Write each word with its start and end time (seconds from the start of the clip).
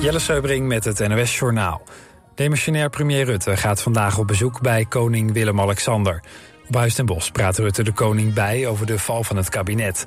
Jelle 0.00 0.18
Seubring 0.18 0.66
met 0.66 0.84
het 0.84 1.08
NOS 1.08 1.38
Journaal. 1.38 1.82
Demissionair 2.34 2.90
premier 2.90 3.24
Rutte 3.24 3.56
gaat 3.56 3.82
vandaag 3.82 4.18
op 4.18 4.26
bezoek 4.26 4.60
bij 4.60 4.84
koning 4.84 5.32
Willem-Alexander. 5.32 6.22
Op 6.68 6.74
Huis 6.74 6.94
ten 6.94 7.06
Bosch 7.06 7.30
praat 7.30 7.58
Rutte 7.58 7.82
de 7.82 7.92
koning 7.92 8.34
bij 8.34 8.66
over 8.66 8.86
de 8.86 8.98
val 8.98 9.24
van 9.24 9.36
het 9.36 9.48
kabinet. 9.48 10.06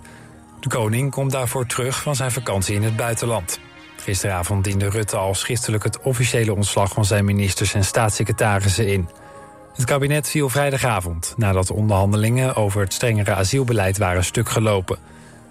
De 0.59 0.69
koning 0.69 1.11
komt 1.11 1.31
daarvoor 1.31 1.65
terug 1.65 2.01
van 2.01 2.15
zijn 2.15 2.31
vakantie 2.31 2.75
in 2.75 2.83
het 2.83 2.95
buitenland. 2.95 3.59
Gisteravond 3.97 4.63
diende 4.63 4.89
Rutte 4.89 5.17
al 5.17 5.35
schriftelijk 5.35 5.83
het 5.83 5.99
officiële 5.99 6.53
ontslag 6.53 6.93
van 6.93 7.05
zijn 7.05 7.25
ministers 7.25 7.73
en 7.73 7.85
staatssecretarissen 7.85 8.87
in. 8.87 9.09
Het 9.75 9.85
kabinet 9.85 10.29
viel 10.29 10.49
vrijdagavond 10.49 11.33
nadat 11.37 11.71
onderhandelingen 11.71 12.55
over 12.55 12.81
het 12.81 12.93
strengere 12.93 13.33
asielbeleid 13.33 13.97
waren 13.97 14.23
stuk 14.23 14.49
gelopen. 14.49 14.97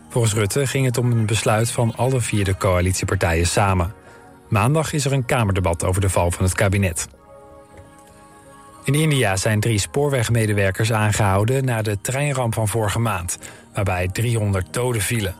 Volgens 0.09 0.34
Rutte 0.34 0.66
ging 0.66 0.84
het 0.84 0.98
om 0.98 1.11
een 1.11 1.27
besluit 1.27 1.70
van 1.70 1.96
alle 1.96 2.20
vier 2.20 2.45
de 2.45 2.57
coalitiepartijen 2.57 3.46
samen. 3.46 3.99
Maandag 4.50 4.92
is 4.92 5.04
er 5.04 5.12
een 5.12 5.24
Kamerdebat 5.24 5.84
over 5.84 6.00
de 6.00 6.08
val 6.08 6.30
van 6.30 6.45
het 6.45 6.54
kabinet. 6.54 7.08
In 8.84 8.95
India 8.95 9.36
zijn 9.36 9.60
drie 9.60 9.78
spoorwegmedewerkers 9.78 10.92
aangehouden 10.92 11.64
na 11.64 11.82
de 11.82 12.00
treinramp 12.00 12.55
van 12.55 12.68
vorige 12.68 12.98
maand, 12.98 13.38
waarbij 13.74 14.08
300 14.08 14.72
doden 14.72 15.02
vielen. 15.02 15.34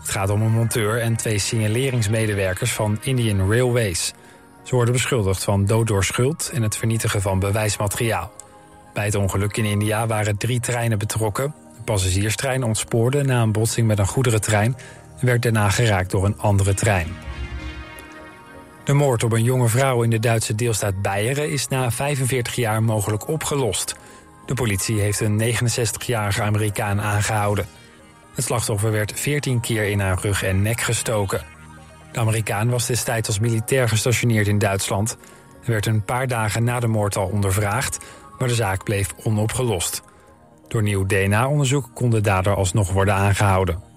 Het 0.00 0.10
gaat 0.10 0.30
om 0.30 0.42
een 0.42 0.52
monteur 0.52 1.00
en 1.00 1.16
twee 1.16 1.38
signaleringsmedewerkers 1.38 2.72
van 2.72 2.98
Indian 3.02 3.50
Railways. 3.50 4.12
Ze 4.62 4.74
worden 4.74 4.94
beschuldigd 4.94 5.44
van 5.44 5.66
dood 5.66 5.86
door 5.86 6.04
schuld 6.04 6.50
en 6.54 6.62
het 6.62 6.76
vernietigen 6.76 7.22
van 7.22 7.38
bewijsmateriaal. 7.38 8.32
Bij 8.92 9.04
het 9.04 9.14
ongeluk 9.14 9.56
in 9.56 9.64
India 9.64 10.06
waren 10.06 10.36
drie 10.36 10.60
treinen 10.60 10.98
betrokken. 10.98 11.54
De 11.76 11.82
passagierstrein 11.84 12.62
ontspoorde 12.62 13.22
na 13.22 13.42
een 13.42 13.52
botsing 13.52 13.86
met 13.86 13.98
een 13.98 14.06
goederentrein 14.06 14.76
en 15.20 15.26
werd 15.26 15.42
daarna 15.42 15.70
geraakt 15.70 16.10
door 16.10 16.24
een 16.24 16.38
andere 16.38 16.74
trein. 16.74 17.27
De 18.88 18.94
moord 18.94 19.24
op 19.24 19.32
een 19.32 19.42
jonge 19.42 19.68
vrouw 19.68 20.02
in 20.02 20.10
de 20.10 20.18
Duitse 20.18 20.54
deelstaat 20.54 21.02
Beieren 21.02 21.50
is 21.50 21.68
na 21.68 21.90
45 21.90 22.54
jaar 22.54 22.82
mogelijk 22.82 23.28
opgelost. 23.28 23.94
De 24.46 24.54
politie 24.54 25.00
heeft 25.00 25.20
een 25.20 25.40
69-jarige 25.40 26.42
Amerikaan 26.42 27.00
aangehouden. 27.00 27.66
Het 28.34 28.44
slachtoffer 28.44 28.90
werd 28.92 29.20
14 29.20 29.60
keer 29.60 29.84
in 29.84 30.00
haar 30.00 30.18
rug 30.20 30.42
en 30.42 30.62
nek 30.62 30.80
gestoken. 30.80 31.42
De 32.12 32.18
Amerikaan 32.18 32.70
was 32.70 32.86
destijds 32.86 33.28
als 33.28 33.38
militair 33.38 33.88
gestationeerd 33.88 34.46
in 34.46 34.58
Duitsland. 34.58 35.16
Hij 35.60 35.72
werd 35.72 35.86
een 35.86 36.04
paar 36.04 36.26
dagen 36.26 36.64
na 36.64 36.80
de 36.80 36.86
moord 36.86 37.16
al 37.16 37.26
ondervraagd, 37.26 37.98
maar 38.38 38.48
de 38.48 38.54
zaak 38.54 38.84
bleef 38.84 39.14
onopgelost. 39.24 40.02
Door 40.68 40.82
nieuw 40.82 41.06
DNA-onderzoek 41.06 41.90
kon 41.94 42.10
de 42.10 42.20
dader 42.20 42.54
alsnog 42.54 42.92
worden 42.92 43.14
aangehouden. 43.14 43.87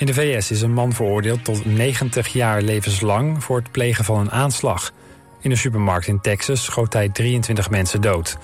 In 0.00 0.06
de 0.06 0.14
VS 0.14 0.50
is 0.50 0.62
een 0.62 0.72
man 0.72 0.92
veroordeeld 0.92 1.44
tot 1.44 1.64
90 1.64 2.28
jaar 2.28 2.62
levenslang 2.62 3.44
voor 3.44 3.56
het 3.56 3.70
plegen 3.70 4.04
van 4.04 4.18
een 4.18 4.30
aanslag. 4.30 4.92
In 5.40 5.50
een 5.50 5.56
supermarkt 5.56 6.06
in 6.06 6.20
Texas 6.20 6.64
schoot 6.64 6.92
hij 6.92 7.08
23 7.08 7.70
mensen 7.70 8.00
dood. 8.00 8.38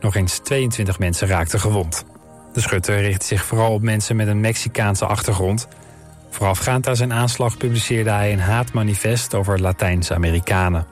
Nog 0.00 0.14
eens 0.14 0.38
22 0.38 0.98
mensen 0.98 1.28
raakten 1.28 1.60
gewond. 1.60 2.04
De 2.52 2.60
schutter 2.60 3.00
richt 3.00 3.24
zich 3.24 3.44
vooral 3.44 3.72
op 3.72 3.82
mensen 3.82 4.16
met 4.16 4.26
een 4.26 4.40
Mexicaanse 4.40 5.06
achtergrond. 5.06 5.68
Voorafgaand 6.30 6.88
aan 6.88 6.96
zijn 6.96 7.12
aanslag 7.12 7.56
publiceerde 7.56 8.10
hij 8.10 8.32
een 8.32 8.40
haatmanifest 8.40 9.34
over 9.34 9.60
Latijns-Amerikanen. 9.60 10.86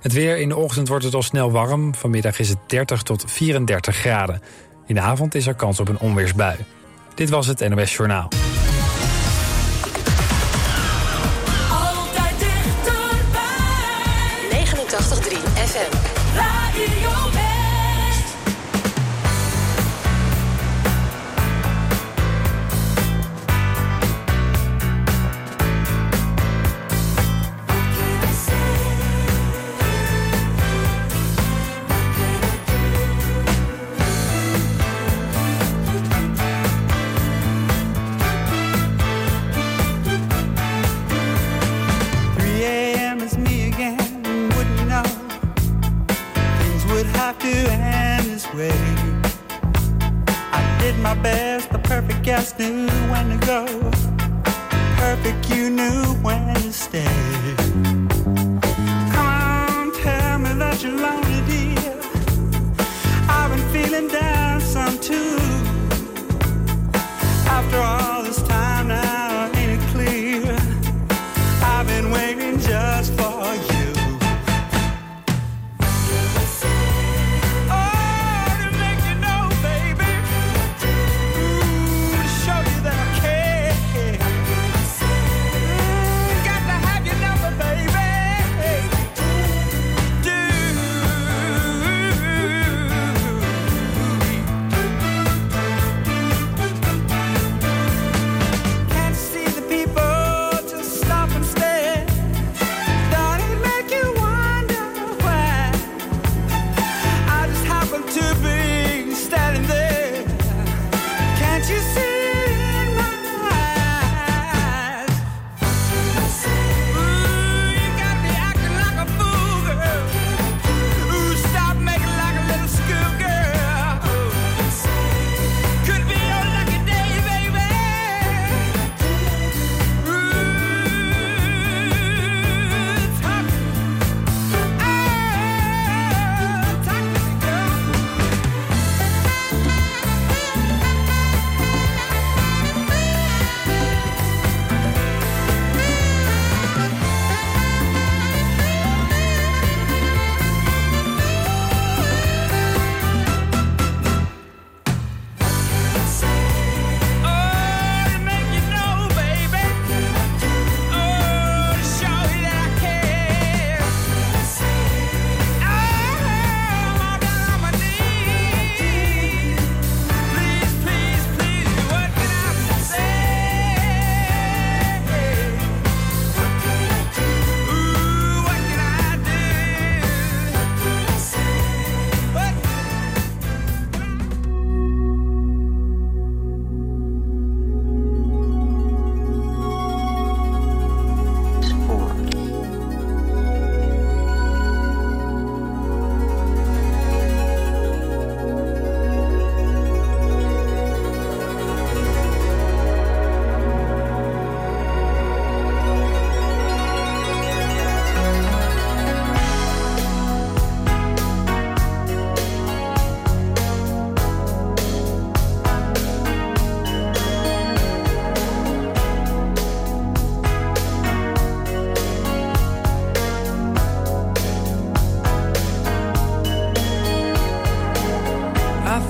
Het 0.00 0.12
weer 0.12 0.38
in 0.38 0.48
de 0.48 0.56
ochtend 0.56 0.88
wordt 0.88 1.04
het 1.04 1.14
al 1.14 1.22
snel 1.22 1.50
warm. 1.50 1.94
Vanmiddag 1.94 2.38
is 2.38 2.48
het 2.48 2.58
30 2.66 3.02
tot 3.02 3.24
34 3.26 3.96
graden. 3.96 4.42
In 4.86 4.94
de 4.94 5.00
avond 5.00 5.34
is 5.34 5.46
er 5.46 5.54
kans 5.54 5.80
op 5.80 5.88
een 5.88 5.98
onweersbui. 5.98 6.56
Dit 7.14 7.30
was 7.30 7.46
het 7.46 7.68
NOS 7.68 7.96
Journaal. 7.96 8.28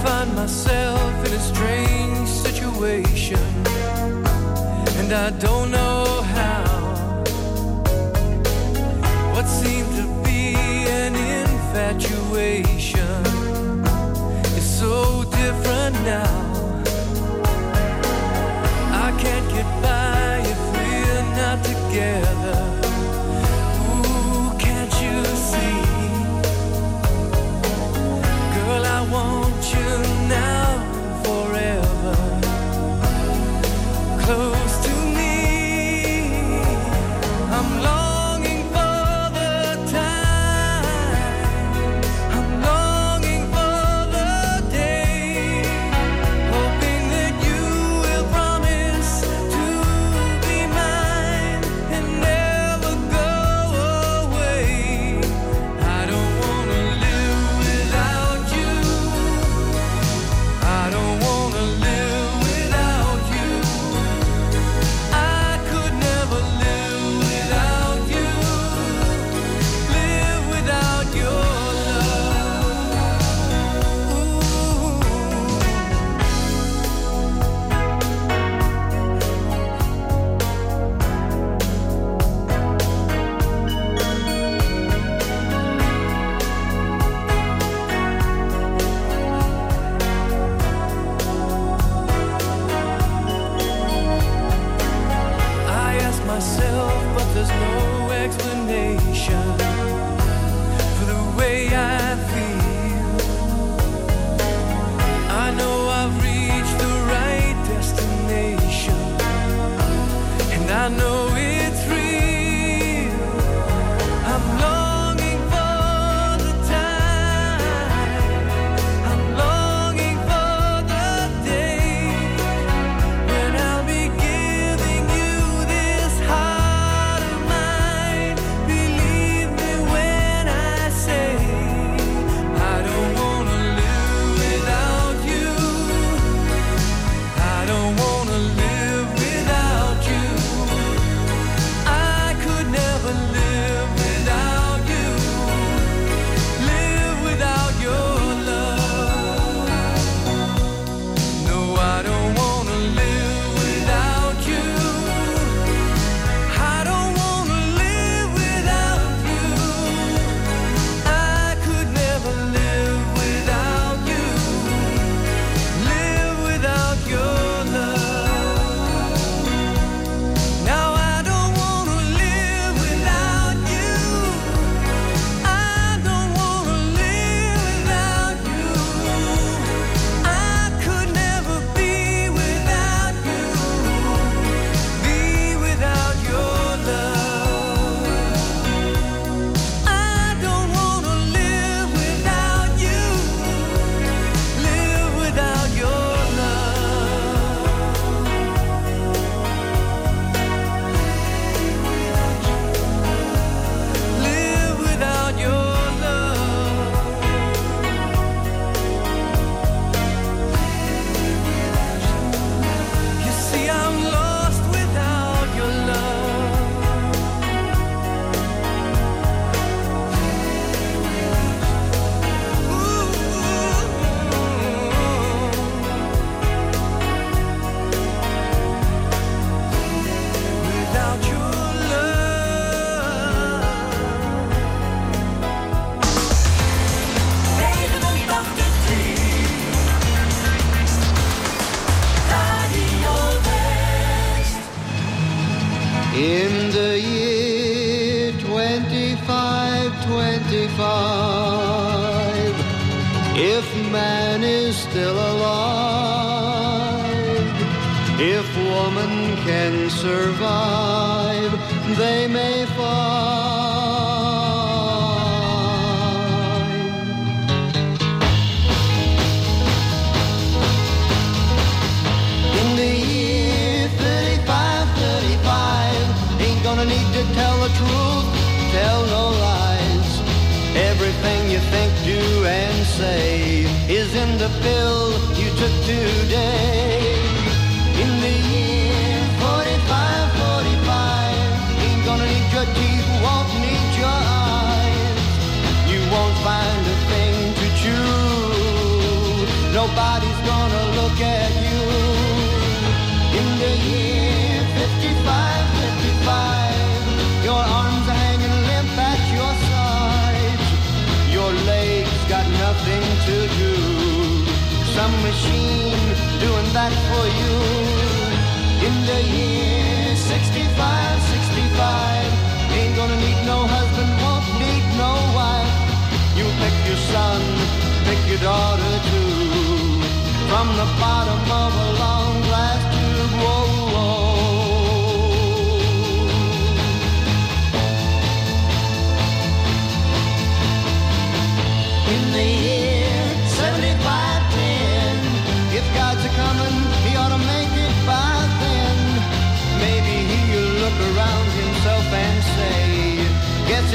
find 0.04 0.34
myself 0.34 1.26
in 1.26 1.32
a 1.32 1.40
strange 1.40 2.28
situation, 2.28 3.40
and 4.98 5.12
I 5.12 5.30
don't 5.38 5.70
know 5.70 6.22
how. 6.36 6.64
What 9.34 9.46
seemed 9.46 9.92
to 10.00 10.06
be 10.22 10.54
an 11.00 11.14
infatuation 11.14 13.20
is 14.58 14.66
so 14.80 15.24
different 15.40 15.96
now. 16.04 16.36
I 19.06 19.08
can't 19.22 19.48
get 19.56 19.68
by 19.82 20.42
if 20.52 20.60
we're 20.74 21.24
not 21.40 21.58
together. 21.64 22.23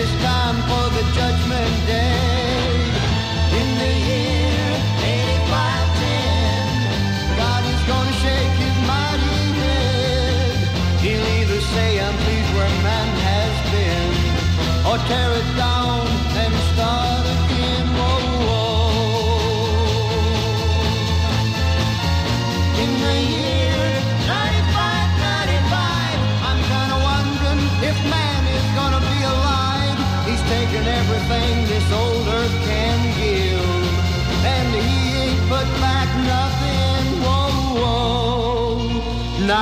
It's 0.02 0.16
time 0.24 0.56
for 0.70 0.86
the 0.96 1.04
judgment 1.12 1.74
day. 1.86 2.72
In 3.60 3.68
the 3.84 3.94
year 4.10 4.68
8510, 5.04 7.36
God 7.36 7.64
is 7.74 7.82
gonna 7.92 8.16
shake 8.24 8.56
his 8.64 8.78
mighty 8.88 9.40
head. 9.60 10.56
He'll 11.04 11.28
either 11.40 11.60
say, 11.74 11.90
I'm 12.00 12.16
pleased 12.24 12.52
where 12.56 12.74
man 12.82 13.10
has 13.28 13.54
been, 13.74 14.12
or 14.90 14.98
tear 15.10 15.30
it 15.34 15.48
down 15.58 15.69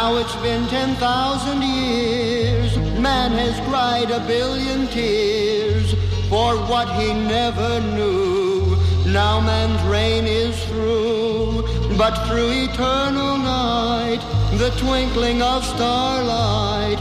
Now 0.08 0.16
it's 0.16 0.36
been 0.38 0.66
10,000 0.68 1.62
years. 1.62 2.78
Man 2.98 3.34
has 3.34 3.60
cried 3.68 4.10
a 4.10 4.26
billion 4.26 4.88
tears 4.88 5.92
for 6.30 6.56
what 6.72 6.88
he 6.98 7.14
never 7.14 7.82
knew. 7.82 8.78
Now 9.06 9.42
man's 9.42 9.84
reign 9.84 10.26
is 10.26 10.56
through, 10.68 11.64
but 11.98 12.16
through 12.26 12.52
eternal 12.70 13.38
night, 13.38 14.22
the 14.54 14.70
twinkling 14.78 15.42
of 15.42 15.66
starlight, 15.66 17.00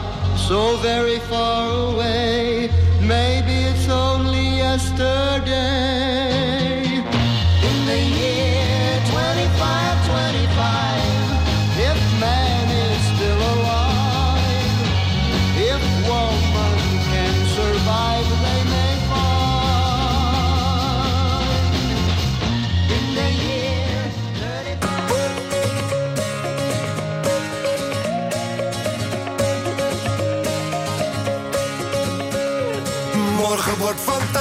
so 0.49 0.77
very 0.79 1.21
far 1.31 1.93
away, 1.93 2.69
maybe 3.03 3.55
it's 3.71 3.89
only 3.89 4.57
yesterday. 4.67 6.36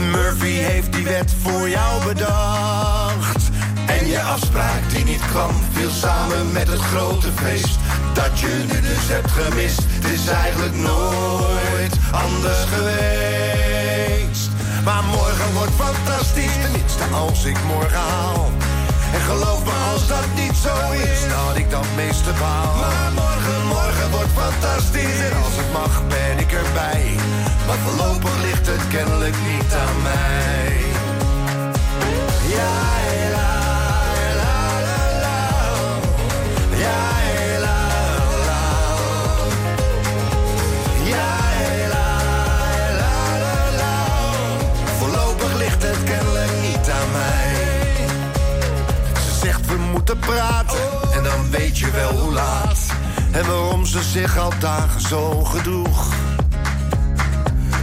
Murphy 0.00 0.52
heeft 0.52 0.92
die 0.92 1.04
wet 1.04 1.34
voor 1.42 1.68
jou 1.68 2.04
bedacht. 2.04 3.50
En 3.86 4.06
je 4.06 4.20
afspraak 4.20 4.82
die 4.92 5.04
niet 5.04 5.26
kwam, 5.30 5.50
viel 5.72 5.90
samen 5.90 6.52
met 6.52 6.68
het 6.68 6.80
grote 6.80 7.28
feest. 7.34 7.78
Dat 8.12 8.40
je 8.40 8.64
nu 8.72 8.80
dus 8.80 9.08
hebt 9.08 9.30
gemist, 9.30 9.82
het 9.84 10.04
is 10.04 10.26
eigenlijk 10.26 10.76
nooit 10.76 11.94
anders 12.10 12.64
geweest. 12.74 14.50
Maar 14.84 15.04
morgen 15.04 15.52
wordt 15.52 15.76
fantastisch, 15.76 16.56
tenminste 16.62 17.04
als 17.12 17.44
ik 17.44 17.56
morgen 17.66 17.98
haal. 17.98 18.50
En 19.12 19.20
geloof 19.20 19.64
me 19.64 19.92
als 19.92 20.06
dat 20.08 20.26
niet 20.34 20.56
zo 20.56 20.74
is, 20.92 21.32
had 21.32 21.56
ik 21.56 21.70
dat 21.70 21.86
meeste 21.96 22.32
baal. 22.40 22.74
Maar 22.76 23.12
morgen, 23.14 23.66
morgen 23.66 24.10
wordt 24.10 24.32
fantastisch 24.42 25.20
en 25.28 25.36
als 25.44 25.56
het 25.56 25.72
mag 25.72 26.02
ben 26.08 26.38
ik 26.38 26.52
erbij. 26.52 27.14
Maar 27.66 27.78
voorlopig 27.78 28.42
ligt 28.42 28.66
het 28.66 28.88
kennelijk 28.88 29.36
niet 29.52 29.74
aan 29.74 30.02
mij. 30.02 30.78
Ja, 32.48 32.72
la, 33.36 33.50
la, 34.40 34.56
la, 34.86 35.20
la. 35.20 35.38
Ja, 36.76 37.00
la, 37.58 37.78
la. 38.46 38.62
Ja, 41.04 41.28
la, 41.88 42.08
la, 43.00 43.38
la, 43.40 43.76
la. 43.76 43.94
Voorlopig 44.98 45.54
ligt 45.58 45.82
het 45.82 46.04
kennelijk 46.04 46.52
niet 46.62 46.90
aan 46.90 47.10
mij. 47.12 47.54
Ze 49.14 49.38
zegt 49.42 49.66
we 49.66 49.76
moeten 49.76 50.18
praten 50.18 50.78
en 51.12 51.22
dan 51.22 51.50
weet 51.50 51.78
je 51.78 51.90
wel 51.90 52.12
hoe 52.12 52.32
laat. 52.32 52.78
En 53.30 53.46
waarom 53.46 53.86
ze 53.86 54.02
zich 54.02 54.38
al 54.38 54.52
dagen 54.58 55.00
zo 55.00 55.44
gedroeg. 55.44 56.19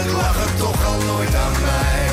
Eigenlijk 0.00 0.26
lag 0.26 0.44
het 0.44 0.58
toch 0.58 0.86
al 0.86 0.98
nooit 0.98 1.34
aan 1.34 1.52
mij. 1.52 2.09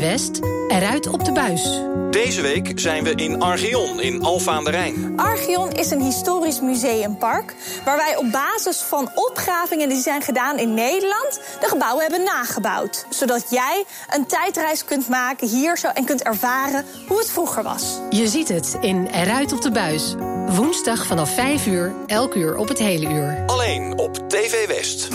West, 0.00 0.40
eruit 0.68 1.06
op 1.06 1.24
de 1.24 1.32
buis. 1.32 1.80
Deze 2.10 2.40
week 2.40 2.72
zijn 2.74 3.04
we 3.04 3.14
in 3.14 3.40
Archeon 3.40 4.00
in 4.00 4.22
Alfa 4.22 4.52
aan 4.52 4.64
de 4.64 4.70
Rijn. 4.70 5.12
Archeon 5.16 5.72
is 5.72 5.90
een 5.90 6.00
historisch 6.00 6.60
museumpark 6.60 7.54
waar 7.84 7.96
wij 7.96 8.16
op 8.16 8.32
basis 8.32 8.76
van 8.76 9.10
opgravingen 9.14 9.88
die 9.88 10.02
zijn 10.02 10.22
gedaan 10.22 10.58
in 10.58 10.74
Nederland 10.74 11.40
de 11.60 11.68
gebouwen 11.68 12.02
hebben 12.02 12.22
nagebouwd. 12.24 13.06
Zodat 13.08 13.50
jij 13.50 13.84
een 14.10 14.26
tijdreis 14.26 14.84
kunt 14.84 15.08
maken 15.08 15.48
hier 15.48 15.78
zo 15.78 15.88
en 15.88 16.04
kunt 16.04 16.22
ervaren 16.22 16.84
hoe 17.06 17.18
het 17.18 17.30
vroeger 17.30 17.62
was. 17.62 17.98
Je 18.10 18.28
ziet 18.28 18.48
het 18.48 18.76
in 18.80 19.06
Eruit 19.06 19.52
op 19.52 19.62
de 19.62 19.70
buis. 19.70 20.14
Woensdag 20.46 21.06
vanaf 21.06 21.34
5 21.34 21.66
uur, 21.66 21.94
elk 22.06 22.34
uur 22.34 22.56
op 22.56 22.68
het 22.68 22.78
hele 22.78 23.08
uur. 23.08 23.42
Alleen 23.46 23.98
op 23.98 24.28
TV 24.28 24.66
West. 24.66 25.08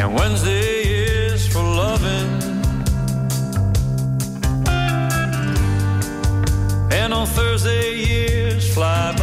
And 0.00 0.14
Wednesday 0.14 0.80
is 0.84 1.46
for 1.46 1.62
loving. 1.62 2.30
And 6.90 7.12
on 7.12 7.26
Thursday 7.26 7.96
years 7.96 8.72
fly 8.72 9.14
by. 9.18 9.19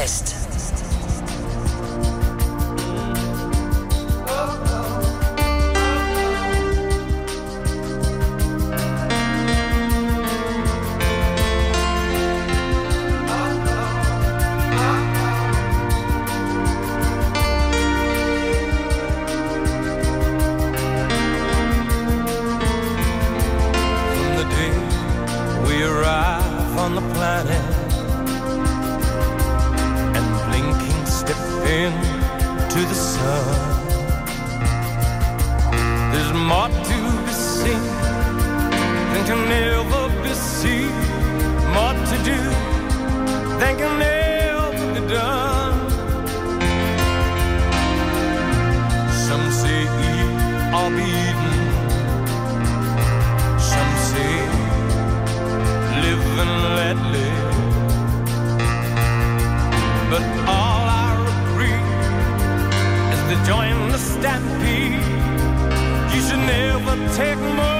West. 0.00 0.34
From 24.14 24.36
the 24.38 24.46
day 24.48 24.72
we 25.66 25.82
arrive 25.82 26.78
on 26.78 26.94
the 26.94 27.02
planet 27.12 27.89
into 31.70 32.80
the 32.90 32.94
sun. 32.94 33.46
There's 36.10 36.32
more 36.50 36.68
to 36.68 36.98
be 37.26 37.32
seen 37.32 37.82
than 39.12 39.22
can 39.28 39.52
ever 39.68 40.04
be 40.22 40.34
seen, 40.34 40.90
more 41.74 41.94
to 42.10 42.16
do 42.30 42.40
than 43.60 43.72
can 43.80 44.02
ever 44.02 44.70
be 44.94 45.00
done. 45.14 45.78
Some 49.26 49.46
say 49.60 49.80
eat 50.10 50.30
or 50.78 50.88
be 50.96 51.06
eaten. 51.26 51.58
Some 53.70 53.92
say 54.10 54.34
live 56.02 56.26
and 56.42 56.54
let 56.78 56.96
live. 57.14 57.39
join 63.50 63.90
the 63.90 63.98
stampede. 63.98 65.02
You 66.14 66.20
should 66.22 66.44
never 66.54 66.94
take 67.16 67.40
more. 67.56 67.79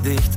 dan 0.00 0.18
sla 0.18 0.33